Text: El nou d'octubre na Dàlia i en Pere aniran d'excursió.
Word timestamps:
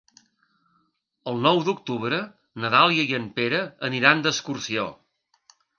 El 1.33 1.37
nou 1.47 1.61
d'octubre 1.69 2.23
na 2.65 2.73
Dàlia 2.79 3.07
i 3.13 3.17
en 3.21 3.31
Pere 3.39 3.63
aniran 3.91 4.27
d'excursió. 4.27 4.93